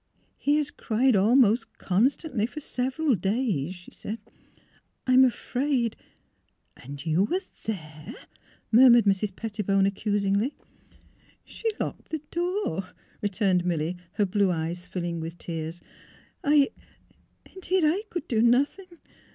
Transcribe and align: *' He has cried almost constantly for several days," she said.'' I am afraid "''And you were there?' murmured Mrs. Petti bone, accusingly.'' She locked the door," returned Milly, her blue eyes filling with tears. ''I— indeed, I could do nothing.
*' 0.23 0.37
He 0.47 0.55
has 0.55 0.71
cried 0.71 1.15
almost 1.15 1.77
constantly 1.77 2.47
for 2.47 2.59
several 2.59 3.13
days," 3.13 3.75
she 3.75 3.91
said.'' 3.91 4.17
I 5.05 5.13
am 5.13 5.23
afraid 5.23 5.95
"''And 6.83 7.05
you 7.05 7.25
were 7.25 7.41
there?' 7.67 8.15
murmured 8.71 9.05
Mrs. 9.05 9.31
Petti 9.35 9.63
bone, 9.63 9.85
accusingly.'' 9.85 10.55
She 11.53 11.69
locked 11.79 12.09
the 12.09 12.21
door," 12.31 12.89
returned 13.21 13.63
Milly, 13.63 13.95
her 14.13 14.25
blue 14.25 14.49
eyes 14.49 14.87
filling 14.87 15.19
with 15.19 15.37
tears. 15.37 15.81
''I— 16.43 16.69
indeed, 17.53 17.83
I 17.85 18.01
could 18.09 18.27
do 18.27 18.41
nothing. 18.41 18.87